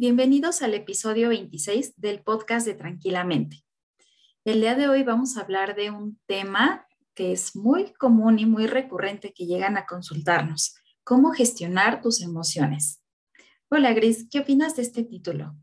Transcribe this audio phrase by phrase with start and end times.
[0.00, 3.66] Bienvenidos al episodio 26 del podcast de Tranquilamente.
[4.46, 8.46] El día de hoy vamos a hablar de un tema que es muy común y
[8.46, 13.02] muy recurrente que llegan a consultarnos, cómo gestionar tus emociones.
[13.68, 15.54] Hola Gris, ¿qué opinas de este título?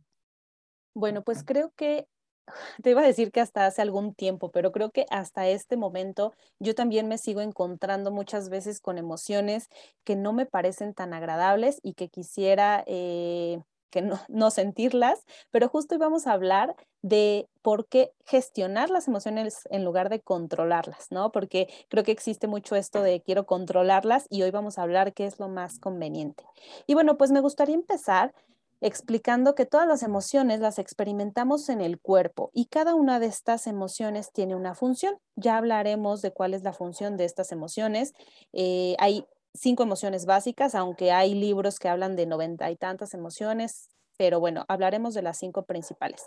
[0.93, 2.07] Bueno, pues creo que
[2.83, 6.35] te iba a decir que hasta hace algún tiempo, pero creo que hasta este momento
[6.59, 9.67] yo también me sigo encontrando muchas veces con emociones
[10.03, 15.95] que no me parecen tan agradables y que quisiera eh, que no, sentirlas, pero justo
[15.95, 21.31] hoy vamos a hablar de por qué gestionar las emociones en lugar de controlarlas, ¿no?
[21.31, 25.25] Porque creo que existe mucho esto de quiero controlarlas y hoy vamos a hablar qué
[25.25, 26.43] es lo más conveniente.
[26.85, 28.33] Y bueno, pues me gustaría empezar
[28.81, 33.67] explicando que todas las emociones las experimentamos en el cuerpo y cada una de estas
[33.67, 35.17] emociones tiene una función.
[35.35, 38.13] Ya hablaremos de cuál es la función de estas emociones.
[38.53, 39.25] Eh, hay
[39.57, 44.65] cinco emociones básicas, aunque hay libros que hablan de noventa y tantas emociones, pero bueno,
[44.67, 46.23] hablaremos de las cinco principales.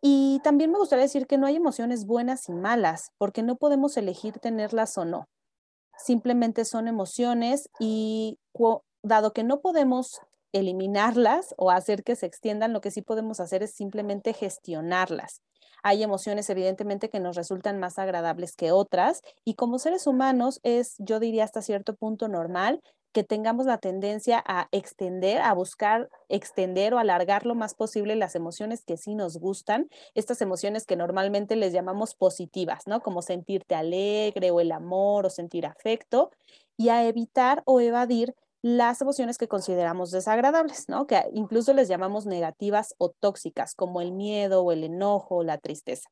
[0.00, 3.96] Y también me gustaría decir que no hay emociones buenas y malas, porque no podemos
[3.96, 5.26] elegir tenerlas o no.
[5.96, 8.38] Simplemente son emociones y
[9.02, 10.20] dado que no podemos
[10.54, 15.42] eliminarlas o hacer que se extiendan, lo que sí podemos hacer es simplemente gestionarlas.
[15.82, 20.94] Hay emociones evidentemente que nos resultan más agradables que otras y como seres humanos es,
[20.98, 22.80] yo diría hasta cierto punto normal
[23.12, 28.34] que tengamos la tendencia a extender, a buscar extender o alargar lo más posible las
[28.34, 33.02] emociones que sí nos gustan, estas emociones que normalmente les llamamos positivas, ¿no?
[33.02, 36.30] Como sentirte alegre o el amor o sentir afecto,
[36.76, 38.34] y a evitar o evadir
[38.64, 41.06] las emociones que consideramos desagradables, ¿no?
[41.06, 45.58] Que incluso les llamamos negativas o tóxicas, como el miedo o el enojo o la
[45.58, 46.08] tristeza.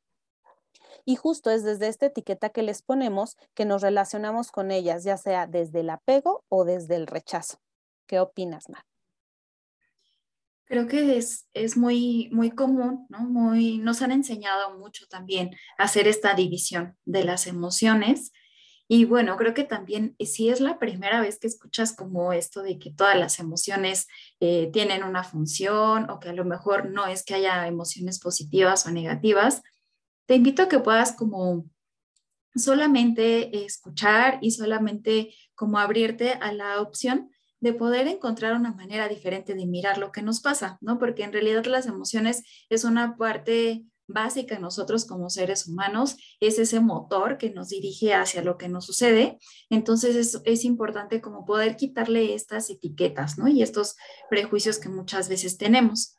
[1.07, 5.17] Y justo es desde esta etiqueta que les ponemos que nos relacionamos con ellas, ya
[5.17, 7.57] sea desde el apego o desde el rechazo.
[8.07, 8.85] ¿Qué opinas, Mar?
[10.67, 13.21] Creo que es, es muy, muy común, ¿no?
[13.21, 18.31] Muy, nos han enseñado mucho también hacer esta división de las emociones
[18.89, 22.63] y bueno, creo que también eh, si es la primera vez que escuchas como esto
[22.63, 24.07] de que todas las emociones
[24.41, 28.87] eh, tienen una función o que a lo mejor no es que haya emociones positivas
[28.87, 29.63] o negativas,
[30.27, 31.67] te invito a que puedas como
[32.55, 39.55] solamente escuchar y solamente como abrirte a la opción de poder encontrar una manera diferente
[39.55, 40.99] de mirar lo que nos pasa, ¿no?
[40.99, 46.59] Porque en realidad las emociones es una parte básica en nosotros como seres humanos, es
[46.59, 49.39] ese motor que nos dirige hacia lo que nos sucede.
[49.71, 53.49] Entonces es, es importante como poder quitarle estas etiquetas, ¿no?
[53.49, 53.97] Y estos
[54.31, 56.17] prejuicios que muchas veces tenemos.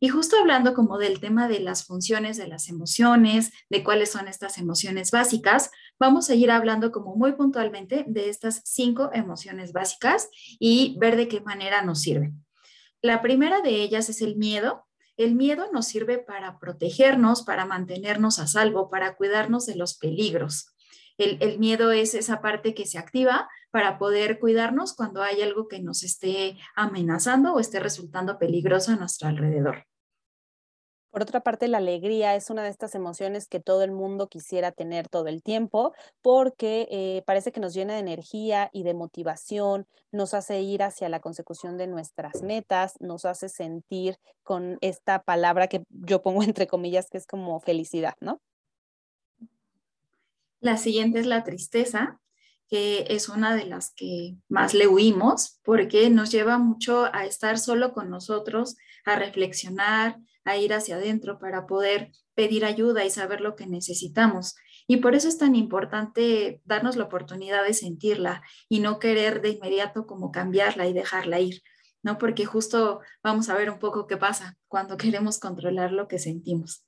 [0.00, 4.28] Y justo hablando como del tema de las funciones de las emociones, de cuáles son
[4.28, 10.28] estas emociones básicas, vamos a ir hablando como muy puntualmente de estas cinco emociones básicas
[10.58, 12.44] y ver de qué manera nos sirven.
[13.02, 14.85] La primera de ellas es el miedo,
[15.16, 20.74] el miedo nos sirve para protegernos, para mantenernos a salvo, para cuidarnos de los peligros.
[21.18, 25.80] El, miedo es esa parte que se activa para poder cuidarnos cuando hay algo que
[25.80, 29.86] nos esté amenazando o esté resultando peligroso a nuestro alrededor.
[31.16, 34.70] Por otra parte, la alegría es una de estas emociones que todo el mundo quisiera
[34.70, 39.86] tener todo el tiempo porque eh, parece que nos llena de energía y de motivación,
[40.12, 45.68] nos hace ir hacia la consecución de nuestras metas, nos hace sentir con esta palabra
[45.68, 48.42] que yo pongo entre comillas que es como felicidad, ¿no?
[50.60, 52.20] La siguiente es la tristeza,
[52.68, 57.58] que es una de las que más le huimos porque nos lleva mucho a estar
[57.58, 63.40] solo con nosotros, a reflexionar, a ir hacia adentro para poder pedir ayuda y saber
[63.40, 64.56] lo que necesitamos.
[64.86, 69.50] Y por eso es tan importante darnos la oportunidad de sentirla y no querer de
[69.50, 71.62] inmediato como cambiarla y dejarla ir,
[72.02, 72.18] ¿no?
[72.18, 76.84] Porque justo vamos a ver un poco qué pasa cuando queremos controlar lo que sentimos.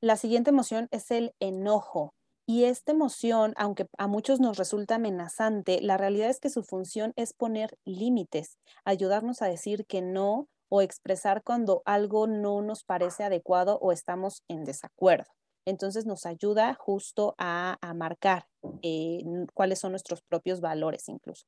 [0.00, 2.14] La siguiente emoción es el enojo.
[2.50, 7.12] Y esta emoción, aunque a muchos nos resulta amenazante, la realidad es que su función
[7.14, 8.56] es poner límites,
[8.86, 14.44] ayudarnos a decir que no o expresar cuando algo no nos parece adecuado o estamos
[14.48, 15.30] en desacuerdo.
[15.66, 18.46] Entonces nos ayuda justo a, marcar
[18.80, 19.22] eh,
[19.52, 21.44] cuáles son nuestros propios valores incluso.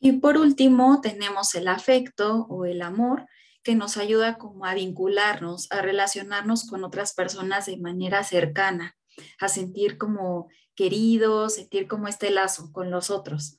[0.00, 3.28] Y por último, tenemos el afecto o el amor,
[3.66, 8.96] que nos ayuda como a vincularnos, a relacionarnos con otras personas de manera cercana,
[9.40, 10.46] a sentir como
[10.76, 13.58] queridos, sentir como este lazo con los otros.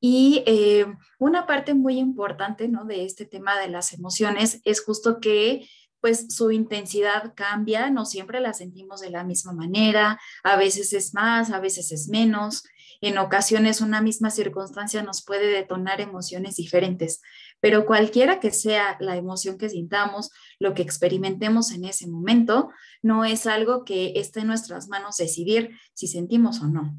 [0.00, 0.86] Y eh,
[1.18, 2.86] una parte muy importante ¿no?
[2.86, 5.68] de este tema de las emociones es justo que
[6.02, 11.14] pues su intensidad cambia, no siempre la sentimos de la misma manera, a veces es
[11.14, 12.64] más, a veces es menos,
[13.00, 17.22] en ocasiones una misma circunstancia nos puede detonar emociones diferentes,
[17.60, 22.70] pero cualquiera que sea la emoción que sintamos, lo que experimentemos en ese momento,
[23.00, 26.98] no es algo que esté en nuestras manos decidir si sentimos o no.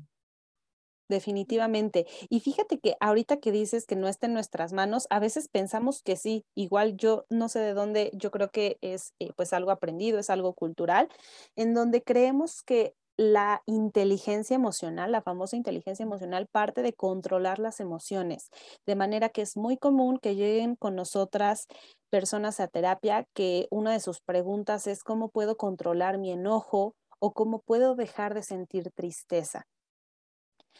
[1.09, 2.05] Definitivamente.
[2.29, 6.01] Y fíjate que ahorita que dices que no está en nuestras manos, a veces pensamos
[6.01, 9.71] que sí, igual yo no sé de dónde, yo creo que es eh, pues algo
[9.71, 11.09] aprendido, es algo cultural,
[11.55, 17.79] en donde creemos que la inteligencia emocional, la famosa inteligencia emocional, parte de controlar las
[17.79, 18.49] emociones,
[18.87, 21.67] de manera que es muy común que lleguen con nosotras
[22.09, 27.33] personas a terapia que una de sus preguntas es cómo puedo controlar mi enojo o
[27.33, 29.63] cómo puedo dejar de sentir tristeza.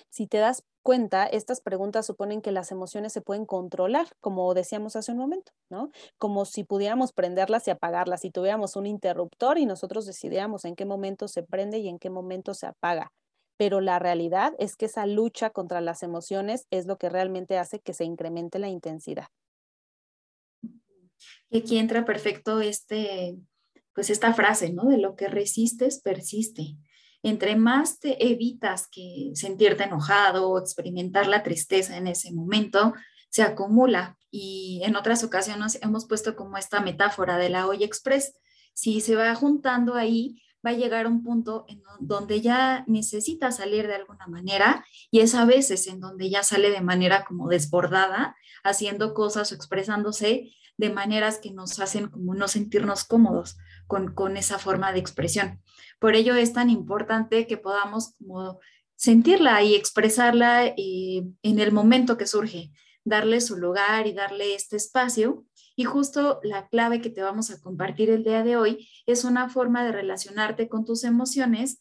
[0.09, 4.95] Si te das cuenta, estas preguntas suponen que las emociones se pueden controlar, como decíamos
[4.95, 5.91] hace un momento, ¿no?
[6.17, 10.85] Como si pudiéramos prenderlas y apagarlas, si tuviéramos un interruptor y nosotros decidiéramos en qué
[10.85, 13.11] momento se prende y en qué momento se apaga.
[13.57, 17.79] Pero la realidad es que esa lucha contra las emociones es lo que realmente hace
[17.79, 19.27] que se incremente la intensidad.
[21.49, 23.37] Y aquí entra perfecto este,
[23.93, 24.85] pues esta frase, ¿no?
[24.85, 26.77] De lo que resistes, persiste
[27.23, 32.93] entre más te evitas que sentirte enojado o experimentar la tristeza en ese momento,
[33.29, 34.17] se acumula.
[34.29, 38.35] Y en otras ocasiones hemos puesto como esta metáfora de la olla express.
[38.73, 43.87] Si se va juntando ahí, va a llegar un punto en donde ya necesita salir
[43.87, 48.35] de alguna manera y es a veces en donde ya sale de manera como desbordada,
[48.63, 53.57] haciendo cosas o expresándose de maneras que nos hacen como no sentirnos cómodos
[53.87, 55.61] con, esa forma de expresión.
[55.99, 58.15] Por ello es tan importante que podamos
[58.95, 62.71] sentirla y expresarla en el momento que surge,
[63.03, 65.45] darle su lugar y darle este espacio.
[65.75, 69.49] Y justo la clave que te vamos a compartir el día de hoy es una
[69.49, 71.79] forma de relacionarte con tus emociones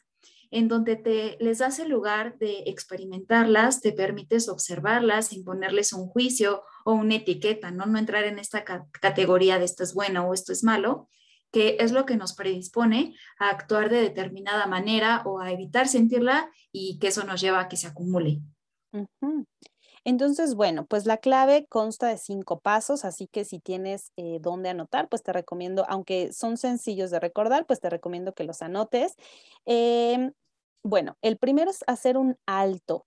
[0.52, 6.08] en donde te les das el lugar de experimentarlas, te permites observarlas sin ponerles un
[6.08, 8.62] juicio o una etiqueta, no entrar en esta
[9.00, 11.08] categoría de esto es bueno o esto es malo,
[11.52, 16.50] que es lo que nos predispone a actuar de determinada manera o a evitar sentirla
[16.72, 18.40] y que eso nos lleva a que se acumule.
[20.04, 24.70] Entonces, bueno, pues la clave consta de cinco pasos, así que si tienes eh, dónde
[24.70, 29.14] anotar, pues te recomiendo, aunque son sencillos de recordar, pues te recomiendo que los anotes.
[29.64, 30.32] Em,
[30.82, 33.06] bueno, el primero es hacer un alto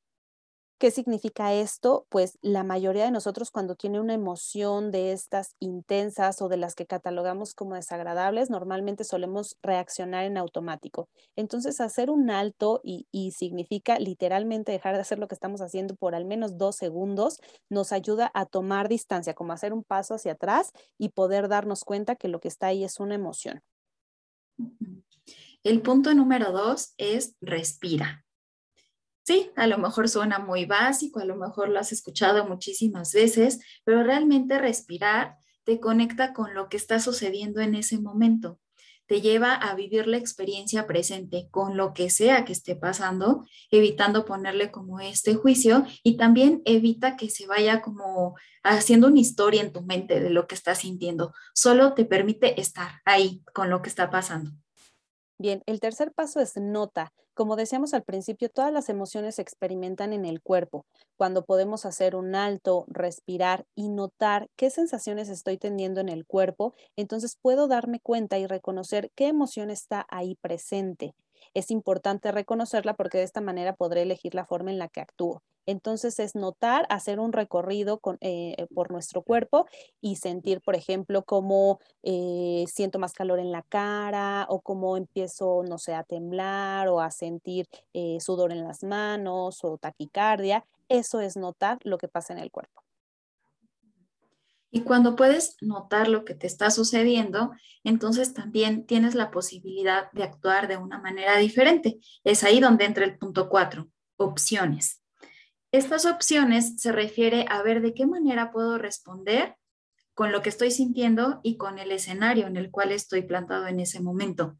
[0.77, 2.05] ¿Qué significa esto?
[2.09, 6.75] Pues la mayoría de nosotros cuando tiene una emoción de estas intensas o de las
[6.75, 11.07] que catalogamos como desagradables, normalmente solemos reaccionar en automático.
[11.37, 16.13] Entonces, hacer un alto y, significa literalmente dejar de hacer lo que estamos haciendo por
[16.13, 17.39] al menos dos segundos,
[17.69, 22.17] nos ayuda a tomar distancia, como hacer un paso hacia atrás y poder darnos cuenta
[22.17, 23.61] que lo que está ahí es una emoción.
[25.63, 28.24] El punto número dos es respira.
[29.25, 33.59] Sí, a lo mejor suena muy básico, a lo mejor lo has escuchado muchísimas veces,
[33.83, 38.59] pero realmente respirar te conecta con lo que está sucediendo en ese momento.
[39.07, 44.25] Te lleva a vivir la experiencia presente con lo que sea que esté pasando, evitando
[44.25, 49.73] ponerle como este juicio y también evita que se vaya como haciendo una historia en
[49.73, 51.33] tu mente de lo que estás sintiendo.
[51.55, 54.51] Solo te permite estar ahí con lo que está pasando.
[55.39, 57.11] Bien, el tercer paso es nota.
[57.35, 60.85] Como decíamos al principio, todas las emociones se experimentan en el cuerpo.
[61.17, 66.73] Cuando podemos hacer un alto, respirar y notar qué sensaciones estoy teniendo en el cuerpo,
[66.95, 71.13] entonces puedo darme cuenta y reconocer qué emoción está ahí presente.
[71.53, 75.43] Es importante reconocerla porque de esta manera podré elegir la forma en la que actúo.
[75.65, 79.67] Entonces es notar, hacer un recorrido eh, por nuestro cuerpo
[80.01, 85.63] y sentir, por ejemplo, cómo eh, siento más calor en la cara o cómo empiezo,
[85.67, 90.65] no sé, a temblar o a sentir eh, sudor en las manos o taquicardia.
[90.89, 92.83] Eso es notar lo que pasa en el cuerpo.
[94.75, 97.53] Y cuando puedes notar lo que te está sucediendo,
[97.85, 101.97] entonces también tienes la posibilidad de actuar de una manera diferente.
[102.25, 105.01] Es ahí donde entra el punto cuatro, opciones.
[105.75, 109.57] Estas opciones se refiere a ver de qué manera puedo responder
[110.13, 113.81] con lo que estoy sintiendo y con el escenario en el cual estoy plantado en
[113.81, 114.57] ese momento.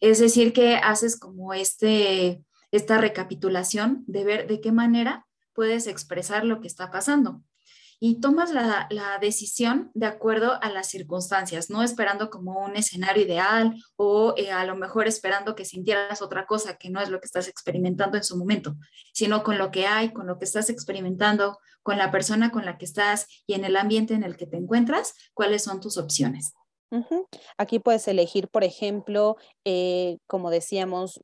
[0.00, 6.46] Es decir, que haces como este, esta recapitulación de ver de qué manera puedes expresar
[6.46, 7.42] lo que está pasando.
[8.02, 8.88] Y tomas la,
[9.20, 14.64] decisión de acuerdo a las circunstancias, no esperando como un escenario ideal o eh, a
[14.64, 18.24] lo mejor esperando que sintieras otra cosa que no es lo que estás experimentando en
[18.24, 18.76] su momento,
[19.12, 22.78] sino con lo que hay, con lo que estás experimentando, con la persona con la
[22.78, 26.54] que estás y en el ambiente en el que te encuentras, cuáles son tus opciones.
[27.56, 31.20] Aquí puedes elegir, por ejemplo, eh, como decíamos,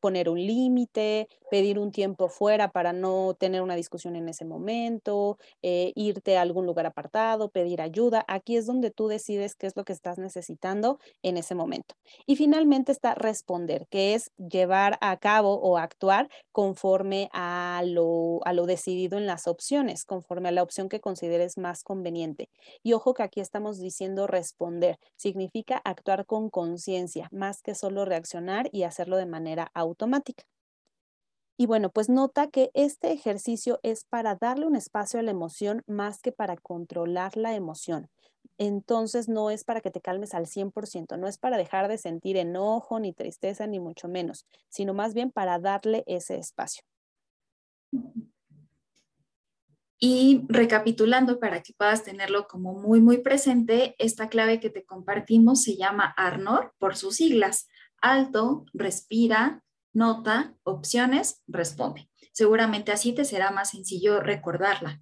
[0.00, 5.38] poner un límite, pedir un tiempo fuera para no tener una discusión en ese momento,
[5.62, 8.24] eh, irte a algún lugar apartado, pedir ayuda.
[8.28, 11.94] Aquí es donde tú decides qué es lo que estás necesitando en ese momento.
[12.26, 18.52] Y finalmente está responder, que es llevar a cabo o actuar conforme a lo, a
[18.52, 22.48] lo decidido en las opciones, conforme a la opción que consideres más conveniente.
[22.82, 28.68] Y ojo que aquí estamos diciendo responder, significa actuar con conciencia, más que solo reaccionar
[28.72, 30.44] y hacerlo de manera automática.
[31.56, 35.82] Y bueno, pues nota que este ejercicio es para darle un espacio a la emoción
[35.86, 38.08] más que para controlar la emoción.
[38.58, 42.36] Entonces no es para que te calmes al 100%, no es para dejar de sentir
[42.36, 46.82] enojo ni tristeza ni mucho menos, sino más bien para darle ese espacio.
[49.98, 55.62] Y recapitulando para que puedas tenerlo como muy, muy presente, esta clave que te compartimos
[55.62, 57.68] se llama ARNOR por sus siglas.
[58.06, 62.10] Alto, respira, nota, opciones, responde.
[62.34, 65.00] Seguramente así te será más sencillo recordarla.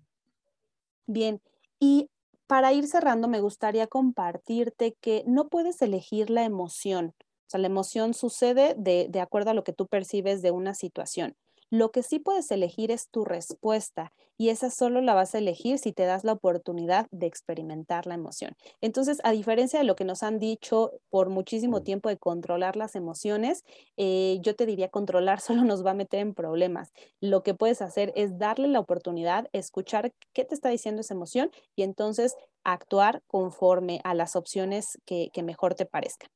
[1.09, 1.43] Bien,
[1.81, 2.11] y
[2.47, 7.13] para ir cerrando, me gustaría compartirte que no puedes elegir la emoción.
[7.19, 10.73] O sea, la emoción sucede de, de acuerdo a lo que tú percibes de una
[10.73, 11.35] situación.
[11.73, 15.79] Lo que sí puedes elegir es tu respuesta y esa solo la vas a elegir
[15.79, 18.52] si te das la oportunidad de experimentar la emoción.
[18.83, 22.95] Entonces, a diferencia de lo que nos han dicho por muchísimo tiempo de controlar las
[22.95, 23.64] emociones,
[23.97, 26.93] eh, yo te diría controlar solo nos va a meter en problemas.
[27.23, 31.50] Lo que puedes hacer es darle la oportunidad, escuchar qué te está diciendo esa emoción
[31.75, 36.29] y entonces actuar conforme a las opciones que, que mejor te parezcan.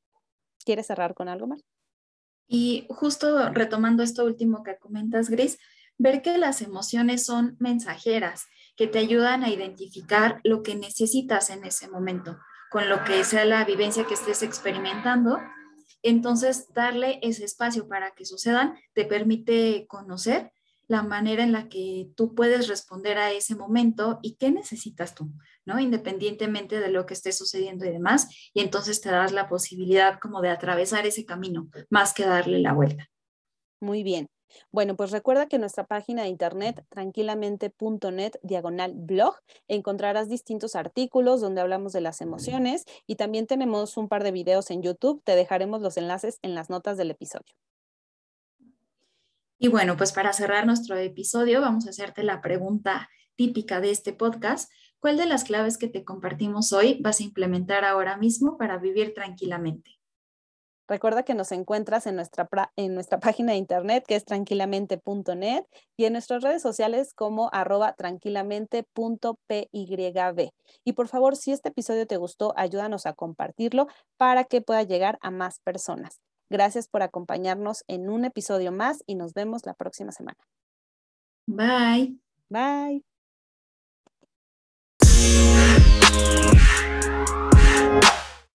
[0.65, 1.76] ¿Quieres cerrar con algo más?
[2.47, 5.57] Y justo retomando esto último que comentas, Gris,
[5.97, 11.65] ver que las emociones son mensajeras que te ayudan a identificar lo que necesitas en
[11.65, 12.37] ese momento,
[12.69, 15.39] con lo que sea la vivencia que estés experimentando.
[16.03, 20.51] Entonces, darle ese espacio para que sucedan te permite conocer
[20.87, 25.31] la manera en la que tú puedes responder a ese momento y qué necesitas tú,
[25.65, 25.79] ¿no?
[25.79, 30.41] Independientemente de lo que esté sucediendo y demás, y entonces te das la posibilidad como
[30.41, 33.09] de atravesar ese camino, más que darle la vuelta.
[33.79, 34.27] Muy bien.
[34.71, 39.35] Bueno, pues recuerda que nuestra página de internet tranquilamente.net diagonal blog
[39.67, 44.71] encontrarás distintos artículos donde hablamos de las emociones y también tenemos un par de videos
[44.71, 45.21] en YouTube.
[45.23, 47.53] Te dejaremos los enlaces en las notas del episodio.
[49.59, 54.13] Y bueno, pues para cerrar nuestro episodio, vamos a hacerte la pregunta típica de este
[54.13, 54.71] podcast.
[54.99, 59.13] ¿Cuál de las claves que te compartimos hoy vas a implementar ahora mismo para vivir
[59.13, 59.97] tranquilamente?
[60.87, 65.65] Recuerda que nos encuentras en nuestra, en nuestra página de internet que es tranquilamente.net
[65.97, 70.51] y en nuestras redes sociales como arroba tranquilamente.pyb.
[70.85, 73.87] Y por favor, si este episodio te gustó, ayúdanos a compartirlo
[74.17, 76.21] para que pueda llegar a más personas.
[76.49, 80.37] Gracias por acompañarnos en un episodio más y nos vemos la próxima semana.
[81.47, 82.17] Bye.
[82.49, 83.03] Bye.